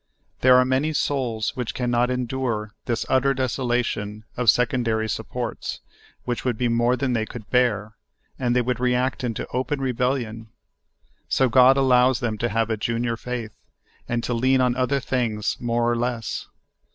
There 0.39 0.55
are 0.57 0.65
many 0.65 0.93
souls 0.93 1.55
which 1.55 1.75
can 1.75 1.91
not 1.91 2.09
en 2.09 2.25
dure 2.25 2.71
this 2.85 3.05
utter 3.07 3.35
desolation 3.35 4.25
of 4.35 4.49
secondary 4.49 5.07
supports, 5.07 5.79
which 6.23 6.43
would 6.43 6.57
be 6.57 6.67
more 6.67 6.95
than 6.95 7.13
they 7.13 7.27
could 7.27 7.51
bear, 7.51 7.93
and 8.39 8.55
they 8.55 8.63
would 8.63 8.79
react 8.79 9.23
into 9.23 9.45
open 9.53 9.79
rebellion; 9.79 10.49
so 11.29 11.49
God 11.49 11.77
allows 11.77 12.19
them 12.19 12.39
to 12.39 12.49
have 12.49 12.71
a 12.71 12.77
junior 12.77 13.15
faith, 13.15 13.51
and 14.09 14.23
to 14.23 14.33
lean 14.33 14.59
on 14.59 14.75
other 14.75 14.99
things 14.99 15.57
more 15.59 15.91
or 15.91 15.95
less. 15.95 16.47